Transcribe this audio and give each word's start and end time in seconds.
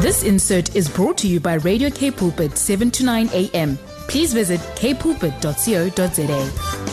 This 0.00 0.22
insert 0.22 0.76
is 0.76 0.88
brought 0.88 1.18
to 1.18 1.28
you 1.28 1.40
by 1.40 1.54
Radio 1.54 1.90
K 1.90 2.10
Pulpit 2.10 2.56
7 2.56 2.90
to 2.92 3.04
9 3.04 3.28
a.m. 3.32 3.76
Please 4.08 4.32
visit 4.32 4.60
kpulpit.co.za. 4.76 6.88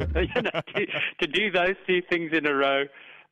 you 0.34 0.42
know, 0.42 0.60
to, 0.74 0.86
to 1.20 1.26
do 1.26 1.50
those 1.50 1.76
two 1.86 2.00
things 2.08 2.32
in 2.32 2.46
a 2.46 2.54
row, 2.54 2.84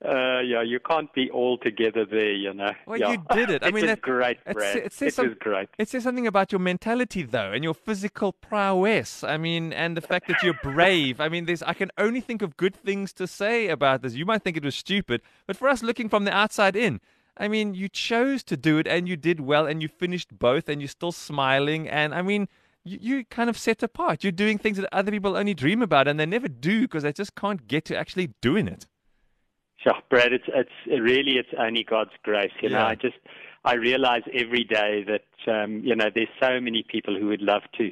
uh, 0.04 0.38
yeah, 0.40 0.62
you 0.62 0.78
can't 0.78 1.12
be 1.12 1.28
all 1.30 1.58
together 1.58 2.04
there, 2.04 2.32
you 2.32 2.54
know. 2.54 2.70
Well, 2.86 3.00
yeah. 3.00 3.12
you 3.12 3.24
did 3.32 3.50
it. 3.50 3.62
I 3.64 3.66
mean, 3.66 3.74
was 3.74 3.84
that- 3.84 4.00
great, 4.00 4.38
it's- 4.46 4.54
Brad. 4.54 4.76
it 4.76 4.92
says 4.92 5.08
It 5.08 5.14
some- 5.14 5.36
great. 5.40 5.68
It 5.76 5.88
says 5.88 6.04
something 6.04 6.26
about 6.26 6.52
your 6.52 6.60
mentality, 6.60 7.22
though, 7.24 7.50
and 7.52 7.64
your 7.64 7.74
physical 7.74 8.32
prowess. 8.32 9.24
I 9.24 9.36
mean, 9.38 9.72
and 9.72 9.96
the 9.96 10.00
fact 10.00 10.28
that 10.28 10.42
you're 10.42 10.58
brave. 10.62 11.20
I 11.20 11.28
mean, 11.28 11.46
there's. 11.46 11.62
I 11.64 11.74
can 11.74 11.90
only 11.98 12.20
think 12.20 12.42
of 12.42 12.56
good 12.56 12.76
things 12.76 13.12
to 13.14 13.26
say 13.26 13.68
about 13.68 14.02
this. 14.02 14.14
You 14.14 14.24
might 14.24 14.42
think 14.42 14.56
it 14.56 14.64
was 14.64 14.76
stupid, 14.76 15.20
but 15.46 15.56
for 15.56 15.68
us 15.68 15.82
looking 15.82 16.08
from 16.08 16.24
the 16.24 16.32
outside 16.32 16.76
in, 16.76 17.00
I 17.36 17.48
mean, 17.48 17.74
you 17.74 17.88
chose 17.88 18.44
to 18.44 18.56
do 18.56 18.78
it, 18.78 18.86
and 18.86 19.08
you 19.08 19.16
did 19.16 19.40
well, 19.40 19.66
and 19.66 19.82
you 19.82 19.88
finished 19.88 20.38
both, 20.38 20.68
and 20.68 20.80
you're 20.80 20.88
still 20.88 21.12
smiling, 21.12 21.88
and 21.88 22.14
I 22.14 22.22
mean. 22.22 22.48
You, 22.84 22.98
you 23.02 23.24
kind 23.24 23.50
of 23.50 23.58
set 23.58 23.82
apart. 23.82 24.22
You're 24.24 24.30
doing 24.32 24.56
things 24.56 24.78
that 24.78 24.88
other 24.94 25.10
people 25.10 25.36
only 25.36 25.52
dream 25.52 25.82
about, 25.82 26.08
and 26.08 26.18
they 26.18 26.24
never 26.24 26.48
do 26.48 26.82
because 26.82 27.02
they 27.02 27.12
just 27.12 27.34
can't 27.34 27.66
get 27.66 27.84
to 27.86 27.96
actually 27.98 28.30
doing 28.40 28.66
it. 28.66 28.86
Sure, 29.82 29.94
Brad. 30.10 30.32
It's 30.32 30.44
it's 30.48 30.70
really 30.88 31.38
it's 31.38 31.48
only 31.58 31.84
God's 31.84 32.10
grace. 32.22 32.52
You 32.60 32.70
know, 32.70 32.78
Yeah. 32.78 32.86
I 32.86 32.94
just 32.96 33.16
I 33.64 33.74
realize 33.74 34.22
every 34.34 34.64
day 34.64 35.04
that 35.06 35.52
um, 35.52 35.82
you 35.84 35.94
know 35.94 36.06
there's 36.14 36.28
so 36.40 36.60
many 36.60 36.82
people 36.88 37.16
who 37.18 37.28
would 37.28 37.42
love 37.42 37.62
to 37.78 37.90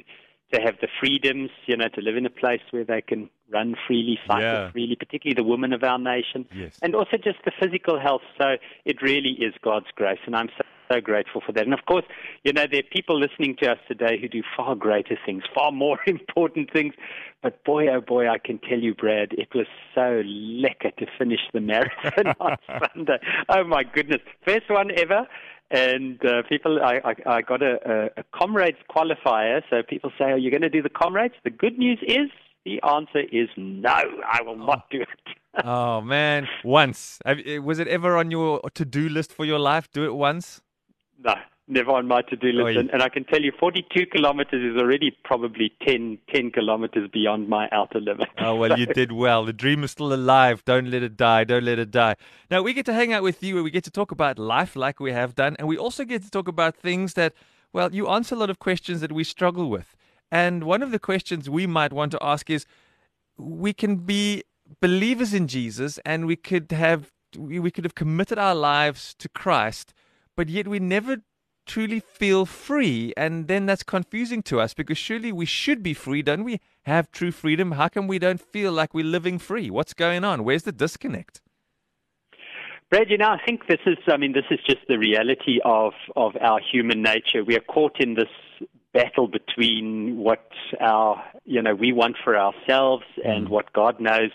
to 0.53 0.61
have 0.61 0.75
the 0.81 0.87
freedoms. 0.99 1.49
You 1.65 1.77
know, 1.77 1.87
to 1.89 2.01
live 2.01 2.17
in 2.17 2.25
a 2.25 2.29
place 2.29 2.61
where 2.71 2.83
they 2.83 3.01
can 3.01 3.29
run 3.49 3.75
freely, 3.87 4.19
cycle 4.27 4.41
Yeah. 4.41 4.71
freely, 4.71 4.95
particularly 4.97 5.35
the 5.35 5.43
women 5.47 5.71
of 5.71 5.81
our 5.83 5.97
nation, 5.97 6.45
Yes. 6.53 6.77
and 6.81 6.93
also 6.93 7.15
just 7.15 7.39
the 7.45 7.51
physical 7.57 7.97
health. 7.97 8.23
So 8.37 8.57
it 8.83 9.01
really 9.01 9.31
is 9.39 9.53
God's 9.61 9.87
grace, 9.95 10.19
and 10.25 10.35
I'm 10.35 10.49
so, 10.57 10.63
so 10.91 11.01
grateful 11.01 11.41
for 11.45 11.51
that. 11.53 11.63
And 11.63 11.73
of 11.73 11.85
course, 11.85 12.05
you 12.43 12.53
know, 12.53 12.65
there 12.69 12.79
are 12.79 12.91
people 12.91 13.19
listening 13.19 13.55
to 13.61 13.71
us 13.71 13.77
today 13.87 14.17
who 14.19 14.27
do 14.27 14.41
far 14.55 14.75
greater 14.75 15.17
things, 15.25 15.43
far 15.53 15.71
more 15.71 15.99
important 16.07 16.71
things. 16.71 16.93
But 17.41 17.63
boy, 17.63 17.87
oh 17.89 18.01
boy, 18.01 18.27
I 18.29 18.37
can 18.37 18.59
tell 18.59 18.79
you, 18.79 18.95
Brad, 18.95 19.33
it 19.33 19.49
was 19.53 19.67
so 19.93 20.21
lekker 20.25 20.95
to 20.97 21.05
finish 21.17 21.41
the 21.53 21.61
marathon 21.61 22.33
on 22.39 22.57
Sunday. 22.67 23.19
Oh 23.49 23.63
my 23.63 23.83
goodness, 23.83 24.21
first 24.45 24.69
one 24.69 24.91
ever. 24.97 25.27
And 25.69 26.23
uh, 26.25 26.43
people, 26.47 26.79
I, 26.81 27.01
I, 27.03 27.37
I 27.37 27.41
got 27.41 27.61
a, 27.61 27.77
a, 27.85 28.21
a 28.21 28.23
comrades 28.33 28.77
qualifier. 28.89 29.61
So 29.69 29.83
people 29.87 30.11
say, 30.17 30.25
"Are 30.25 30.37
you 30.37 30.49
going 30.49 30.61
to 30.61 30.69
do 30.69 30.81
the 30.81 30.89
comrades?" 30.89 31.33
The 31.43 31.49
good 31.49 31.77
news 31.77 31.99
is, 32.01 32.29
the 32.63 32.81
answer 32.87 33.19
is 33.31 33.49
no. 33.57 33.89
I 33.89 34.41
will 34.43 34.57
not 34.57 34.89
do 34.89 35.01
it. 35.01 35.65
oh 35.65 36.01
man, 36.01 36.47
once. 36.63 37.19
Eh, 37.25 37.57
was 37.57 37.79
it 37.79 37.87
ever 37.87 38.17
on 38.17 38.31
your 38.31 38.61
to-do 38.73 39.09
list 39.09 39.33
for 39.33 39.43
your 39.43 39.59
life? 39.59 39.89
Do 39.91 40.05
it 40.05 40.15
once. 40.15 40.61
No, 41.23 41.33
never 41.67 41.91
on 41.91 42.07
my 42.07 42.21
to-do 42.21 42.51
list. 42.51 42.77
And, 42.77 42.89
and 42.91 43.01
I 43.01 43.09
can 43.09 43.23
tell 43.25 43.41
you, 43.41 43.51
42 43.59 44.05
kilometers 44.07 44.73
is 44.73 44.79
already 44.79 45.15
probably 45.23 45.73
10, 45.85 46.19
10 46.33 46.51
kilometers 46.51 47.09
beyond 47.11 47.49
my 47.49 47.67
outer 47.71 47.99
limit. 47.99 48.29
Oh, 48.37 48.55
well, 48.55 48.77
you 48.77 48.85
did 49.01 49.11
well. 49.11 49.45
The 49.45 49.53
dream 49.53 49.83
is 49.83 49.91
still 49.91 50.13
alive. 50.13 50.63
Don't 50.65 50.89
let 50.89 51.03
it 51.03 51.17
die. 51.17 51.43
Don't 51.43 51.65
let 51.65 51.79
it 51.79 51.91
die. 51.91 52.15
Now, 52.51 52.61
we 52.61 52.73
get 52.73 52.85
to 52.85 52.93
hang 52.93 53.13
out 53.13 53.23
with 53.23 53.43
you 53.43 53.55
and 53.55 53.63
we 53.63 53.71
get 53.71 53.83
to 53.85 53.91
talk 53.91 54.11
about 54.11 54.37
life 54.37 54.75
like 54.75 54.99
we 54.99 55.11
have 55.11 55.35
done. 55.35 55.55
And 55.59 55.67
we 55.67 55.77
also 55.77 56.05
get 56.05 56.23
to 56.23 56.29
talk 56.29 56.47
about 56.47 56.75
things 56.75 57.15
that, 57.15 57.33
well, 57.73 57.93
you 57.93 58.07
answer 58.07 58.35
a 58.35 58.37
lot 58.37 58.49
of 58.49 58.59
questions 58.59 59.01
that 59.01 59.11
we 59.11 59.23
struggle 59.23 59.69
with. 59.69 59.95
And 60.31 60.63
one 60.63 60.83
of 60.83 60.91
the 60.91 60.99
questions 60.99 61.49
we 61.49 61.67
might 61.67 61.93
want 61.93 62.11
to 62.11 62.19
ask 62.21 62.49
is 62.49 62.65
we 63.37 63.73
can 63.73 63.97
be 63.97 64.43
believers 64.81 65.33
in 65.33 65.47
Jesus 65.47 65.99
and 66.05 66.25
we 66.25 66.35
could 66.35 66.71
have 66.71 67.11
we 67.37 67.59
we 67.59 67.71
could 67.71 67.83
have 67.83 67.95
committed 67.95 68.37
our 68.37 68.55
lives 68.55 69.13
to 69.19 69.29
Christ, 69.29 69.93
but 70.37 70.47
yet 70.47 70.69
we 70.69 70.79
never 70.79 71.17
truly 71.65 71.99
feel 71.99 72.45
free. 72.45 73.13
And 73.17 73.47
then 73.47 73.65
that's 73.65 73.83
confusing 73.83 74.41
to 74.43 74.61
us 74.61 74.73
because 74.73 74.97
surely 74.97 75.33
we 75.33 75.45
should 75.45 75.83
be 75.83 75.93
free 75.93 76.21
don't 76.21 76.45
we? 76.45 76.61
Have 76.83 77.11
true 77.11 77.31
freedom. 77.31 77.73
How 77.73 77.89
come 77.89 78.07
we 78.07 78.19
don't 78.19 78.41
feel 78.41 78.71
like 78.71 78.93
we're 78.93 79.03
living 79.03 79.37
free? 79.37 79.69
What's 79.69 79.93
going 79.93 80.23
on? 80.23 80.45
Where's 80.45 80.63
the 80.63 80.71
disconnect? 80.71 81.41
Brad, 82.89 83.09
you 83.09 83.17
know, 83.17 83.27
I 83.27 83.39
think 83.45 83.67
this 83.67 83.81
is, 83.85 83.97
I 84.07 84.15
mean, 84.15 84.31
this 84.31 84.45
is 84.49 84.59
just 84.65 84.87
the 84.87 84.97
reality 84.97 85.59
of, 85.65 85.91
of 86.15 86.37
our 86.39 86.61
human 86.61 87.01
nature. 87.01 87.43
We 87.43 87.57
are 87.57 87.67
caught 87.67 87.99
in 87.99 88.13
this 88.13 88.29
battle 88.93 89.27
between 89.27 90.17
what 90.17 90.47
our, 90.79 91.21
you 91.43 91.61
know, 91.61 91.75
we 91.75 91.91
want 91.91 92.15
for 92.23 92.37
ourselves 92.37 93.03
and 93.25 93.47
mm. 93.47 93.49
what 93.49 93.73
God 93.73 93.99
knows 93.99 94.31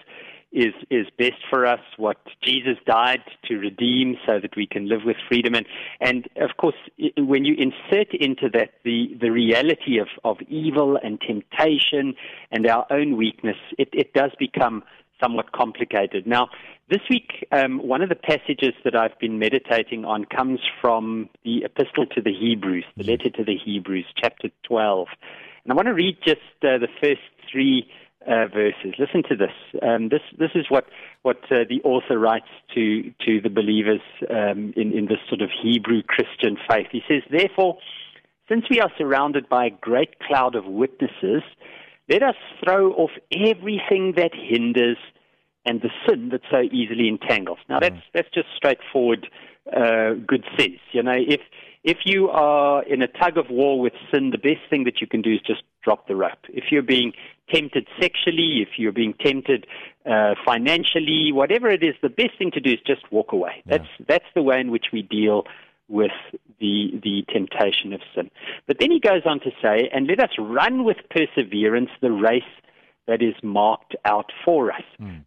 is, 0.53 0.75
is 0.91 1.07
best 1.19 1.43
for 1.49 1.67
us, 1.67 1.81
what 1.97 2.19
Jesus 2.43 2.77
died 2.87 3.23
to 3.47 3.57
redeem 3.57 4.17
so 4.27 4.39
that 4.41 4.57
we 4.57 4.67
can 4.67 4.89
live 4.89 5.01
with 5.05 5.17
freedom. 5.29 5.55
And, 5.55 5.67
and 6.01 6.29
of 6.37 6.57
course, 6.57 6.77
when 7.17 7.45
you 7.45 7.55
insert 7.55 8.15
into 8.15 8.49
that 8.51 8.71
the, 8.85 9.17
the 9.21 9.31
reality 9.31 9.99
of, 9.99 10.09
of 10.25 10.41
evil 10.49 10.99
and 11.03 11.21
temptation 11.21 12.15
and 12.51 12.67
our 12.67 12.87
own 12.91 13.17
weakness, 13.17 13.57
it, 13.79 13.89
it 13.93 14.13
does 14.13 14.31
become 14.39 14.83
somewhat 15.23 15.53
complicated. 15.53 16.27
Now, 16.27 16.49
this 16.91 17.01
week, 17.09 17.47
um, 17.53 17.79
one 17.79 18.03
of 18.03 18.09
the 18.09 18.17
passages 18.17 18.75
that 18.85 18.95
I've 18.95 19.19
been 19.19 19.39
meditating 19.39 20.05
on 20.05 20.25
comes 20.25 20.61
from 20.81 21.31
the 21.45 21.65
Epistle 21.65 22.07
to 22.15 22.21
the 22.21 22.33
Hebrews, 22.33 22.85
the 22.97 23.05
letter 23.05 23.31
to 23.31 23.45
the 23.45 23.57
Hebrews, 23.57 24.07
chapter 24.21 24.49
12. 24.65 25.09
And 25.65 25.73
I 25.73 25.75
want 25.75 25.87
to 25.87 25.95
read 25.95 26.19
just 26.25 26.41
uh, 26.63 26.79
the 26.79 26.89
first 27.01 27.21
three 27.51 27.89
uh, 28.27 28.47
verses. 28.53 28.95
Listen 28.99 29.23
to 29.29 29.37
this. 29.37 29.55
Um, 29.83 30.09
this 30.09 30.23
this 30.39 30.51
is 30.55 30.67
what 30.69 30.87
what 31.23 31.39
uh, 31.51 31.65
the 31.69 31.81
author 31.85 32.19
writes 32.19 32.49
to 32.75 33.13
to 33.27 33.41
the 33.41 33.51
believers 33.51 34.01
um, 34.31 34.73
in 34.77 34.93
in 34.93 35.07
this 35.07 35.19
sort 35.29 35.43
of 35.43 35.51
Hebrew 35.63 36.03
Christian 36.03 36.57
faith. 36.69 36.89
He 36.91 37.03
says, 37.09 37.23
"Therefore, 37.31 37.79
since 38.49 38.65
we 38.71 38.81
are 38.81 38.91
surrounded 38.99 39.49
by 39.49 39.67
a 39.67 39.71
great 39.71 40.19
cloud 40.21 40.55
of 40.55 40.65
witnesses, 40.67 41.43
let 42.09 42.23
us 42.23 42.37
throw 42.63 42.93
off 42.93 43.11
everything 43.33 44.15
that 44.17 44.33
hinders 44.35 44.99
and 45.65 45.81
the 45.81 45.91
sin 46.09 46.31
that 46.31 46.41
so 46.51 46.63
easily 46.63 47.09
entangles. 47.09 47.59
Now 47.69 47.81
that's 47.81 48.03
that's 48.13 48.29
just 48.35 48.49
straightforward 48.57 49.29
uh, 49.75 50.15
good 50.27 50.45
sense. 50.59 50.81
You 50.93 51.03
know, 51.03 51.17
if 51.17 51.41
if 51.85 51.99
you 52.05 52.29
are 52.31 52.83
in 52.85 53.03
a 53.03 53.09
tug 53.09 53.37
of 53.39 53.47
war 53.51 53.81
with 53.81 53.93
sin, 54.13 54.31
the 54.31 54.39
best 54.39 54.69
thing 54.71 54.85
that 54.85 55.01
you 55.01 55.07
can 55.07 55.23
do 55.23 55.33
is 55.33 55.41
just 55.47 55.63
drop 55.83 56.09
the 56.09 56.17
rope. 56.17 56.45
If 56.49 56.65
you're 56.71 56.83
being 56.83 57.13
tempted 57.53 57.87
sexually, 58.01 58.63
if 58.63 58.79
you're 58.79 58.93
being 58.93 59.15
tempted 59.15 59.67
uh, 60.07 60.35
financially, 60.45 61.33
whatever 61.33 61.69
it 61.69 61.83
is, 61.83 61.95
the 62.03 62.09
best 62.09 62.39
thing 62.39 62.51
to 62.53 62.61
do 62.61 62.73
is 62.73 62.81
just 62.87 63.11
walk 63.13 63.33
away. 63.33 63.63
That's 63.67 63.89
that's 64.09 64.25
the 64.35 64.43
way 64.43 64.61
in 64.61 64.71
which 64.71 64.87
we 64.93 65.03
deal 65.03 65.45
with 65.89 66.13
the 66.61 67.01
the 67.03 67.25
temptation 67.33 67.93
of 67.93 68.01
sin. 68.15 68.31
But 68.67 68.79
then 68.79 68.91
he 68.91 69.01
goes 69.01 69.23
on 69.25 69.41
to 69.41 69.51
say, 69.61 69.89
and 69.93 70.07
let 70.07 70.21
us 70.21 70.31
run 70.39 70.85
with 70.85 70.97
perseverance 71.11 71.91
the 72.01 72.13
race 72.13 72.43
that 73.07 73.23
is 73.23 73.35
marked 73.43 73.97
out 74.05 74.31
for 74.45 74.73
us. 74.73 74.85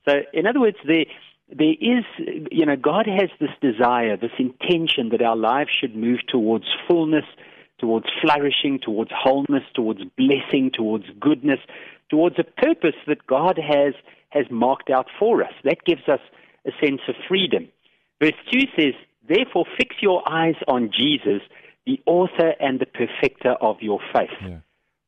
So, 0.08 0.22
in 0.34 0.48
other 0.48 0.60
words, 0.60 0.78
there 0.86 1.06
there 1.50 1.76
is, 1.80 2.04
you 2.52 2.66
know, 2.66 2.76
God 2.76 3.06
has 3.06 3.30
this 3.40 3.52
desire, 3.62 4.18
this 4.18 4.32
intention 4.40 5.10
that 5.10 5.22
our 5.22 5.36
lives 5.36 5.70
should 5.80 5.96
move 5.96 6.20
towards 6.28 6.66
fullness, 6.88 7.26
towards 7.80 8.08
flourishing, 8.22 8.80
towards 8.80 9.12
wholeness, 9.13 9.63
towards 9.74 10.02
blessing, 10.18 10.72
towards 10.74 11.06
goodness, 11.19 11.59
towards 12.09 12.38
a 12.40 12.44
purpose 12.44 12.96
that 13.08 13.25
God 13.28 13.58
has 13.58 13.94
has 14.30 14.46
marked 14.52 14.90
out 14.90 15.08
for 15.18 15.44
us. 15.44 15.53
That 15.63 15.85
gives 15.85 16.08
us 16.08 16.19
a 16.66 16.72
sense 16.84 17.02
of 17.08 17.16
freedom. 17.28 17.69
Verse 18.22 18.34
2 18.52 18.62
says, 18.78 18.94
Therefore 19.28 19.66
fix 19.78 19.96
your 20.02 20.28
eyes 20.30 20.56
on 20.68 20.91
Jesus, 20.91 21.41
the 21.85 22.02
author 22.06 22.53
and 22.59 22.80
the 22.80 22.85
perfecter 22.85 23.52
of 23.62 23.78
your 23.81 24.00
faith. 24.14 24.30
Yeah. 24.41 24.59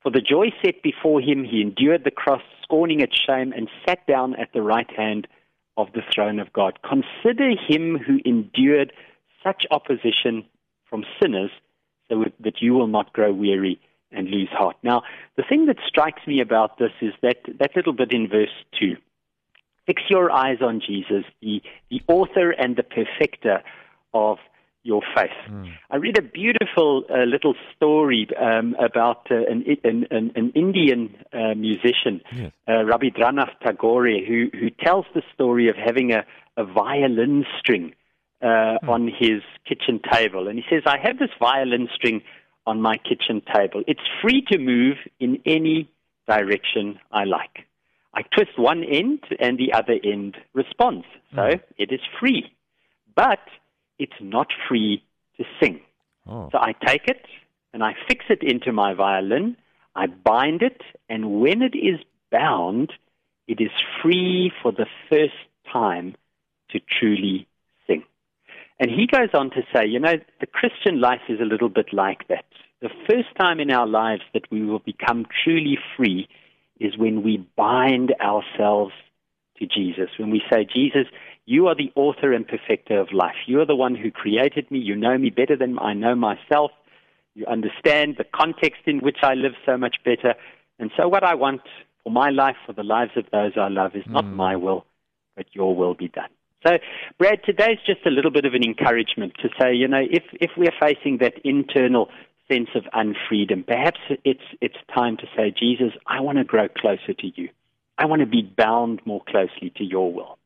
For 0.01 0.11
the 0.11 0.21
joy 0.21 0.47
set 0.63 0.81
before 0.81 1.19
him, 1.19 1.43
he 1.43 1.61
endured 1.61 2.03
the 2.05 2.11
cross, 2.11 2.41
scorning 2.63 3.01
its 3.01 3.17
shame, 3.17 3.51
and 3.51 3.69
sat 3.85 4.05
down 4.07 4.35
at 4.35 4.53
the 4.53 4.61
right 4.61 4.89
hand 4.95 5.27
of 5.75 5.87
the 5.93 6.01
throne 6.13 6.39
of 6.39 6.53
God. 6.53 6.79
Consider 6.87 7.49
him 7.49 7.97
who 7.97 8.19
endured 8.23 8.93
such 9.43 9.65
opposition 9.69 10.45
from 10.89 11.03
sinners 11.21 11.51
so 12.09 12.25
that 12.39 12.61
you 12.61 12.73
will 12.73 12.87
not 12.87 13.13
grow 13.13 13.31
weary 13.31 13.79
and 14.11 14.29
lose 14.29 14.49
heart. 14.51 14.77
Now, 14.83 15.03
the 15.35 15.43
thing 15.47 15.65
that 15.65 15.77
strikes 15.87 16.25
me 16.25 16.39
about 16.39 16.77
this 16.79 16.91
is 17.01 17.13
that, 17.21 17.37
that 17.59 17.75
little 17.75 17.93
bit 17.93 18.11
in 18.11 18.27
verse 18.27 18.49
2. 18.79 18.95
Fix 19.85 20.03
your 20.09 20.31
eyes 20.31 20.57
on 20.61 20.81
Jesus, 20.85 21.23
the, 21.41 21.61
the 21.89 22.01
author 22.07 22.51
and 22.51 22.75
the 22.75 22.83
perfecter 22.83 23.63
of 24.13 24.37
your 24.83 25.01
faith. 25.13 25.65
I 25.91 25.97
read 25.97 26.17
a 26.17 26.21
beautiful 26.21 27.03
uh, 27.09 27.23
little 27.23 27.55
story 27.75 28.25
um, 28.39 28.75
about 28.79 29.27
uh, 29.29 29.35
an, 29.35 29.65
an, 29.83 30.07
an, 30.11 30.31
an 30.35 30.51
Indian 30.55 31.13
uh, 31.33 31.55
musician, 31.55 32.21
Yes. 32.33 32.51
uh, 32.67 32.71
Rabindranath 32.71 33.59
Tagore, 33.65 34.25
who, 34.25 34.47
who 34.57 34.69
tells 34.69 35.05
the 35.13 35.21
story 35.33 35.69
of 35.69 35.75
having 35.75 36.13
a, 36.13 36.25
a 36.55 36.63
violin 36.63 37.45
string 37.59 37.93
uh, 38.41 38.77
on 38.87 39.07
his 39.07 39.41
kitchen 39.67 39.99
table. 40.11 40.47
And 40.47 40.57
he 40.59 40.65
says, 40.69 40.83
I 40.85 40.97
have 41.01 41.17
this 41.19 41.29
violin 41.39 41.89
string 41.93 42.21
on 42.65 42.81
my 42.81 42.97
kitchen 42.97 43.41
table. 43.53 43.83
It's 43.87 44.01
free 44.21 44.43
to 44.51 44.57
move 44.57 44.97
in 45.19 45.39
any 45.45 45.89
direction 46.27 46.99
I 47.11 47.23
like. 47.23 47.65
I 48.13 48.21
twist 48.23 48.57
one 48.57 48.83
end 48.83 49.19
and 49.39 49.57
the 49.57 49.73
other 49.73 49.95
end 50.03 50.37
responds. 50.53 51.05
So 51.35 51.41
it 51.77 51.91
is 51.91 52.01
free. 52.19 52.51
but 53.15 53.39
it's 53.99 54.19
not 54.21 54.47
free 54.69 55.03
to 55.37 55.43
sing. 55.59 55.81
Oh. 56.27 56.49
So 56.51 56.59
I 56.59 56.73
take 56.85 57.07
it 57.07 57.25
and 57.73 57.83
I 57.83 57.93
fix 58.07 58.25
it 58.29 58.43
into 58.43 58.71
my 58.71 58.93
violin, 58.93 59.57
I 59.95 60.07
bind 60.07 60.61
it, 60.61 60.81
and 61.09 61.41
when 61.41 61.61
it 61.61 61.75
is 61.75 61.99
bound, 62.31 62.93
it 63.47 63.59
is 63.59 63.71
free 64.01 64.51
for 64.61 64.71
the 64.71 64.85
first 65.09 65.33
time 65.71 66.15
to 66.69 66.79
truly. 66.79 67.47
And 68.79 68.91
he 68.91 69.07
goes 69.07 69.29
on 69.33 69.49
to 69.51 69.61
say, 69.73 69.85
you 69.87 69.99
know, 69.99 70.13
the 70.39 70.45
Christian 70.45 71.01
life 71.01 71.21
is 71.29 71.39
a 71.39 71.45
little 71.45 71.69
bit 71.69 71.93
like 71.93 72.27
that. 72.27 72.45
The 72.81 72.89
first 73.09 73.29
time 73.39 73.59
in 73.59 73.71
our 73.71 73.87
lives 73.87 74.21
that 74.33 74.43
we 74.51 74.63
will 74.63 74.79
become 74.79 75.25
truly 75.43 75.79
free 75.95 76.27
is 76.79 76.95
when 76.97 77.23
we 77.23 77.37
bind 77.55 78.13
ourselves 78.21 78.93
to 79.57 79.65
Jesus. 79.65 80.09
When 80.19 80.29
we 80.29 80.43
say, 80.51 80.63
Jesus, 80.71 81.07
you 81.47 81.67
are 81.67 81.75
the 81.75 81.91
author 81.95 82.33
and 82.33 82.47
perfecter 82.47 82.99
of 82.99 83.11
life. 83.11 83.35
You 83.47 83.61
are 83.61 83.65
the 83.65 83.75
one 83.75 83.95
who 83.95 84.11
created 84.11 84.69
me. 84.69 84.77
You 84.77 84.95
know 84.95 85.17
me 85.17 85.31
better 85.31 85.55
than 85.55 85.79
I 85.79 85.93
know 85.93 86.13
myself. 86.13 86.71
You 87.33 87.45
understand 87.47 88.15
the 88.17 88.25
context 88.25 88.81
in 88.85 88.99
which 88.99 89.17
I 89.23 89.33
live 89.33 89.53
so 89.65 89.77
much 89.77 89.97
better. 90.05 90.35
And 90.77 90.91
so, 90.95 91.07
what 91.07 91.23
I 91.23 91.33
want 91.33 91.61
for 92.03 92.11
my 92.11 92.29
life, 92.29 92.57
for 92.65 92.73
the 92.73 92.83
lives 92.83 93.11
of 93.15 93.25
those 93.31 93.53
I 93.57 93.69
love, 93.69 93.95
is 93.95 94.05
not 94.07 94.25
Mm. 94.25 94.35
my 94.35 94.55
will, 94.55 94.85
but 95.35 95.47
your 95.53 95.75
will 95.75 95.93
be 95.93 96.09
done. 96.09 96.29
So, 96.67 96.77
Brad, 97.17 97.39
today's 97.45 97.77
just 97.85 98.05
a 98.05 98.09
little 98.09 98.31
bit 98.31 98.45
of 98.45 98.53
an 98.53 98.63
encouragement 98.63 99.33
to 99.41 99.49
say, 99.59 99.73
you 99.73 99.87
know, 99.87 100.01
if, 100.01 100.23
if 100.33 100.51
we're 100.57 100.73
facing 100.79 101.19
that 101.19 101.33
internal 101.45 102.09
sense 102.51 102.69
of 102.75 102.83
unfreedom, 102.93 103.65
perhaps 103.65 103.99
it's, 104.25 104.41
it's 104.59 104.75
time 104.93 105.15
to 105.17 105.27
say, 105.35 105.53
Jesus, 105.57 105.93
I 106.07 106.19
want 106.19 106.39
to 106.39 106.43
grow 106.43 106.67
closer 106.67 107.13
to 107.13 107.27
you. 107.35 107.49
I 107.97 108.05
want 108.05 108.19
to 108.19 108.25
be 108.25 108.41
bound 108.41 109.01
more 109.05 109.21
closely 109.27 109.71
to 109.77 109.83
your 109.83 110.11
will. 110.11 110.37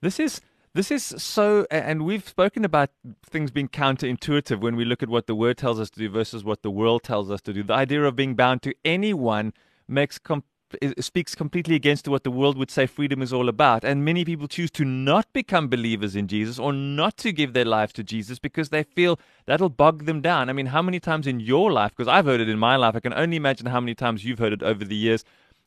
This 0.00 0.18
is 0.18 0.40
this 0.74 0.90
is 0.90 1.04
so, 1.04 1.66
and 1.70 2.06
we've 2.06 2.26
spoken 2.26 2.64
about 2.64 2.90
things 3.26 3.50
being 3.50 3.68
counterintuitive 3.68 4.58
when 4.60 4.74
we 4.74 4.86
look 4.86 5.02
at 5.02 5.10
what 5.10 5.26
the 5.26 5.34
word 5.34 5.58
tells 5.58 5.78
us 5.78 5.90
to 5.90 5.98
do 5.98 6.08
versus 6.08 6.44
what 6.44 6.62
the 6.62 6.70
world 6.70 7.02
tells 7.02 7.30
us 7.30 7.42
to 7.42 7.52
do. 7.52 7.62
The 7.62 7.74
idea 7.74 8.02
of 8.04 8.16
being 8.16 8.34
bound 8.34 8.62
to 8.62 8.74
anyone 8.82 9.52
makes 9.86 10.18
com- 10.18 10.38
it 10.38 10.51
speaks 11.00 11.34
completely 11.34 11.74
against 11.74 12.08
what 12.08 12.24
the 12.24 12.30
world 12.30 12.56
would 12.58 12.70
say 12.70 12.86
freedom 12.86 13.22
is 13.22 13.32
all 13.32 13.48
about. 13.48 13.84
And 13.84 14.04
many 14.04 14.24
people 14.24 14.48
choose 14.48 14.70
to 14.72 14.84
not 14.84 15.32
become 15.32 15.68
believers 15.68 16.16
in 16.16 16.28
Jesus 16.28 16.58
or 16.58 16.72
not 16.72 17.16
to 17.18 17.32
give 17.32 17.52
their 17.52 17.64
life 17.64 17.92
to 17.94 18.04
Jesus 18.04 18.38
because 18.38 18.68
they 18.68 18.82
feel 18.82 19.18
that'll 19.46 19.68
bog 19.68 20.06
them 20.06 20.20
down. 20.20 20.48
I 20.48 20.52
mean, 20.52 20.66
how 20.66 20.82
many 20.82 21.00
times 21.00 21.26
in 21.26 21.40
your 21.40 21.72
life, 21.72 21.92
because 21.96 22.08
I've 22.08 22.24
heard 22.24 22.40
it 22.40 22.48
in 22.48 22.58
my 22.58 22.76
life, 22.76 22.96
I 22.96 23.00
can 23.00 23.14
only 23.14 23.36
imagine 23.36 23.66
how 23.66 23.80
many 23.80 23.94
times 23.94 24.24
you've 24.24 24.38
heard 24.38 24.52
it 24.52 24.62
over 24.62 24.84
the 24.84 24.96
years 24.96 25.24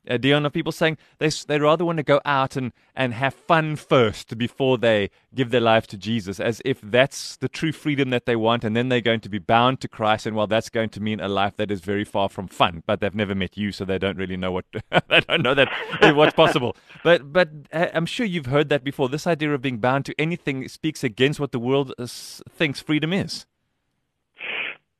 uh, 0.10 0.18
Dion, 0.18 0.46
of 0.46 0.54
people 0.54 0.72
saying 0.72 0.98
they 1.20 1.30
they 1.30 1.60
rather 1.60 1.86
want 1.86 1.98
to 1.98 2.04
go 2.04 2.22
out 2.26 2.56
and, 2.56 2.72
and 2.96 3.14
have 3.14 3.34
fun 3.34 3.76
first 3.76 4.38
before 4.38 4.78
they 4.78 5.10
give 5.34 5.52
their 5.52 5.62
life 5.62 5.88
to 5.88 5.98
Jesus, 5.98 6.40
as 6.40 6.62
if 6.66 6.80
that's 6.82 7.38
the 7.38 7.50
true 7.50 7.72
freedom 7.72 8.10
that 8.10 8.26
they 8.26 8.36
want, 8.36 8.64
and 8.64 8.76
then 8.76 8.90
they're 8.90 9.02
going 9.02 9.20
to 9.22 9.30
be 9.30 9.40
bound 9.40 9.82
to 9.82 9.88
Christ, 9.88 10.26
and 10.26 10.36
well, 10.36 10.48
that's 10.48 10.70
going 10.70 10.90
to 10.90 11.00
mean 11.00 11.20
a 11.20 11.28
life 11.28 11.56
that 11.58 11.72
is 11.72 11.82
very 11.82 12.06
far 12.06 12.30
from 12.30 12.48
fun. 12.48 12.84
But 12.86 13.00
they've 13.02 13.16
never 13.16 13.36
met 13.36 13.58
you, 13.58 13.72
so 13.72 13.86
they 13.86 13.98
don't 13.98 14.18
really 14.18 14.38
know 14.38 14.52
what 14.52 14.66
they 15.10 15.20
don't 15.22 15.42
know 15.42 15.54
that 15.54 15.70
what's 16.16 16.34
possible. 16.34 16.76
But 17.04 17.32
but 17.32 17.50
uh, 17.72 17.88
I'm 17.94 18.06
sure 18.06 18.26
you've 18.26 18.48
heard 18.48 18.70
that 18.70 18.84
before. 18.84 19.10
This 19.10 19.28
idea 19.28 19.54
of 19.54 19.62
being 19.62 19.78
bound 19.78 20.06
to 20.06 20.16
anything 20.20 20.68
speaks 20.68 21.04
against 21.04 21.40
what 21.40 21.52
the 21.52 21.60
world 21.60 21.94
uh, 22.00 22.08
thinks 22.08 22.80
freedom 22.80 23.14
is. 23.14 23.46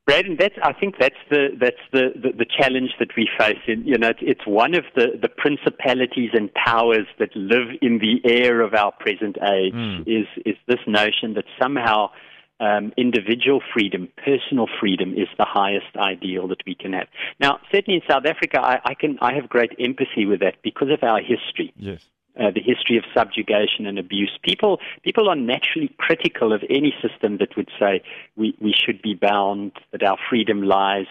Braden, 0.06 0.38
that's 0.40 0.56
I 0.62 0.74
think 0.74 0.96
that's 1.00 1.16
the 1.30 1.48
that's 1.60 1.82
the, 1.92 2.14
the, 2.16 2.32
the 2.38 2.46
challenge 2.46 2.92
that 3.00 3.10
we 3.18 3.28
face. 3.40 3.58
In 3.68 3.86
you 3.86 3.98
know, 3.98 4.10
it's, 4.10 4.20
it's 4.22 4.46
one 4.46 4.76
of 4.76 4.84
the, 4.96 5.18
the 5.20 5.30
principalities 5.30 6.30
and 6.34 6.54
powers 6.54 7.08
that 7.18 7.36
live 7.36 7.70
in 7.82 8.00
the 8.00 8.22
air 8.24 8.62
of 8.62 8.74
our 8.76 8.92
present 8.92 9.38
age. 9.38 9.74
Mm. 9.74 10.02
Is 10.02 10.28
is 10.46 10.56
this 10.68 10.80
notion 10.88 11.34
that 11.34 11.46
somehow 11.60 12.12
um, 12.60 12.94
individual 12.98 13.62
freedom, 13.74 14.08
personal 14.24 14.68
freedom, 14.80 15.14
is 15.14 15.28
the 15.38 15.46
highest 15.46 15.96
ideal 15.98 16.48
that 16.50 16.62
we 16.66 16.76
can 16.76 16.94
have. 16.94 17.08
Now, 17.40 17.60
certainly 17.72 18.00
in 18.00 18.02
South 18.10 18.26
Africa, 18.26 18.62
I, 18.62 18.80
I 18.86 18.94
can 18.94 19.18
I 19.22 19.34
have 19.34 19.50
great 19.50 19.72
empathy 19.80 20.26
with 20.26 20.40
that 20.42 20.56
because 20.64 20.90
of 20.92 21.04
our 21.04 21.20
history 21.20 21.74
Yes. 21.78 22.02
Uh, 22.40 22.52
the 22.52 22.62
history 22.62 22.98
of 22.98 23.04
subjugation 23.14 23.86
and 23.86 23.98
abuse. 23.98 24.38
People 24.44 24.80
people 25.04 25.30
are 25.30 25.36
naturally 25.36 25.94
critical 25.98 26.54
of 26.54 26.64
any 26.70 26.94
system 27.02 27.38
that 27.38 27.56
would 27.56 27.70
say 27.80 28.02
we, 28.36 28.56
we 28.60 28.74
should 28.74 29.02
be 29.02 29.14
bound, 29.14 29.72
that 29.92 30.04
our 30.04 30.18
freedom 30.30 30.64
lies 30.64 31.08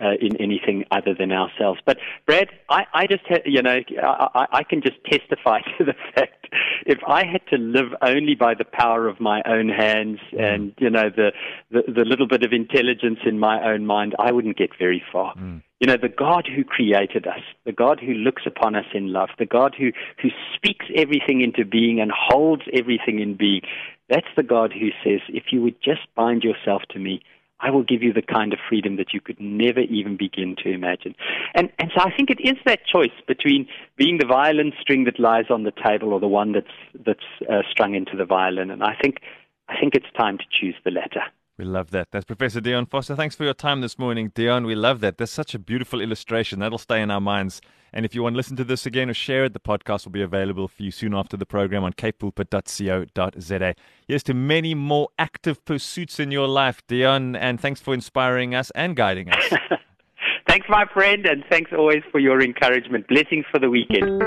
uh, 0.00 0.14
in 0.20 0.36
anything 0.40 0.84
other 0.90 1.14
than 1.14 1.30
ourselves. 1.30 1.80
But 1.86 1.98
Brad, 2.26 2.48
I, 2.68 2.84
I 2.92 3.06
just 3.06 3.22
ha- 3.28 3.44
you 3.44 3.62
know 3.62 3.78
I, 4.02 4.46
I 4.52 4.62
can 4.64 4.82
just 4.82 4.96
testify 5.04 5.60
to 5.78 5.84
the 5.84 5.94
fact 6.14 6.48
if 6.86 6.98
I 7.06 7.24
had 7.24 7.46
to 7.50 7.56
live 7.56 7.92
only 8.02 8.34
by 8.34 8.54
the 8.54 8.64
power 8.64 9.08
of 9.08 9.20
my 9.20 9.42
own 9.46 9.68
hands 9.68 10.18
and 10.38 10.72
you 10.78 10.90
know 10.90 11.10
the, 11.14 11.32
the 11.70 11.82
the 11.86 12.04
little 12.04 12.26
bit 12.26 12.42
of 12.42 12.52
intelligence 12.52 13.20
in 13.24 13.38
my 13.38 13.64
own 13.64 13.86
mind, 13.86 14.14
I 14.18 14.32
wouldn't 14.32 14.56
get 14.56 14.70
very 14.78 15.02
far. 15.12 15.34
You 15.80 15.88
know, 15.88 15.96
the 16.00 16.08
God 16.08 16.46
who 16.46 16.64
created 16.64 17.26
us, 17.26 17.40
the 17.64 17.72
God 17.72 18.00
who 18.00 18.14
looks 18.14 18.42
upon 18.46 18.74
us 18.74 18.86
in 18.94 19.12
love, 19.12 19.30
the 19.38 19.46
God 19.46 19.74
who, 19.76 19.90
who 20.22 20.28
speaks 20.54 20.86
everything 20.94 21.40
into 21.40 21.64
being 21.64 22.00
and 22.00 22.12
holds 22.12 22.62
everything 22.72 23.18
in 23.18 23.36
being, 23.36 23.62
that's 24.08 24.26
the 24.36 24.42
God 24.42 24.72
who 24.72 24.90
says, 25.02 25.20
if 25.28 25.44
you 25.50 25.62
would 25.62 25.80
just 25.82 26.02
bind 26.14 26.42
yourself 26.42 26.82
to 26.90 26.98
me, 26.98 27.22
I 27.60 27.70
will 27.70 27.82
give 27.82 28.02
you 28.02 28.12
the 28.12 28.22
kind 28.22 28.52
of 28.52 28.58
freedom 28.68 28.96
that 28.96 29.12
you 29.14 29.20
could 29.20 29.40
never 29.40 29.80
even 29.80 30.16
begin 30.16 30.54
to 30.62 30.70
imagine. 30.70 31.14
And, 31.54 31.70
and 31.78 31.90
so 31.94 32.02
I 32.04 32.14
think 32.14 32.30
it 32.30 32.40
is 32.40 32.56
that 32.66 32.86
choice 32.86 33.12
between 33.26 33.66
being 33.96 34.18
the 34.18 34.26
violin 34.26 34.72
string 34.80 35.04
that 35.04 35.18
lies 35.18 35.46
on 35.50 35.62
the 35.62 35.72
table 35.72 36.12
or 36.12 36.20
the 36.20 36.28
one 36.28 36.52
that's, 36.52 36.66
that's 37.06 37.20
uh, 37.50 37.62
strung 37.70 37.94
into 37.94 38.16
the 38.16 38.24
violin. 38.24 38.70
And 38.70 38.82
I 38.82 38.94
think, 39.00 39.20
I 39.68 39.78
think 39.80 39.94
it's 39.94 40.06
time 40.16 40.38
to 40.38 40.44
choose 40.50 40.74
the 40.84 40.90
latter. 40.90 41.22
We 41.56 41.64
love 41.64 41.92
that. 41.92 42.08
That's 42.10 42.24
Professor 42.24 42.60
Dion 42.60 42.86
Forster. 42.86 43.14
Thanks 43.14 43.36
for 43.36 43.44
your 43.44 43.54
time 43.54 43.80
this 43.80 43.96
morning, 43.96 44.32
Dion. 44.34 44.66
We 44.66 44.74
love 44.74 45.00
that. 45.00 45.18
That's 45.18 45.30
such 45.30 45.54
a 45.54 45.58
beautiful 45.58 46.00
illustration. 46.00 46.58
That'll 46.58 46.78
stay 46.78 47.00
in 47.00 47.12
our 47.12 47.20
minds. 47.20 47.60
And 47.92 48.04
if 48.04 48.12
you 48.12 48.24
want 48.24 48.32
to 48.32 48.36
listen 48.36 48.56
to 48.56 48.64
this 48.64 48.86
again 48.86 49.08
or 49.08 49.14
share 49.14 49.44
it, 49.44 49.52
the 49.52 49.60
podcast 49.60 50.04
will 50.04 50.10
be 50.10 50.22
available 50.22 50.66
for 50.66 50.82
you 50.82 50.90
soon 50.90 51.14
after 51.14 51.36
the 51.36 51.46
program 51.46 51.84
on 51.84 51.92
capepulpit.co.za. 51.92 53.74
Yes, 54.08 54.22
to 54.24 54.34
many 54.34 54.74
more 54.74 55.10
active 55.16 55.64
pursuits 55.64 56.18
in 56.18 56.32
your 56.32 56.48
life, 56.48 56.82
Dion, 56.88 57.36
and 57.36 57.60
thanks 57.60 57.80
for 57.80 57.94
inspiring 57.94 58.52
us 58.52 58.72
and 58.74 58.96
guiding 58.96 59.30
us. 59.30 59.44
Thanks, 60.48 60.66
my 60.68 60.84
friend, 60.92 61.26
and 61.26 61.42
thanks 61.50 61.72
always 61.72 62.02
for 62.12 62.18
your 62.18 62.40
encouragement. 62.42 63.08
Blessings 63.08 63.44
for 63.50 63.58
the 63.58 63.70
weekend. 63.70 64.20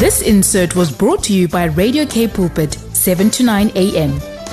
This 0.00 0.22
insert 0.22 0.74
was 0.74 0.90
brought 0.90 1.22
to 1.24 1.34
you 1.34 1.48
by 1.48 1.64
Radio 1.64 2.06
K 2.06 2.26
Pulpit, 2.26 2.72
7 2.72 3.30
to 3.30 3.42
9 3.44 3.70
a.m. 3.74 4.20